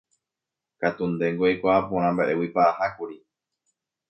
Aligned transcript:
katu 0.81 1.03
ndéngo 1.13 1.43
eikuaa 1.49 1.81
porã 1.87 2.09
mba'éguipa 2.13 2.61
ahákuri. 2.71 3.17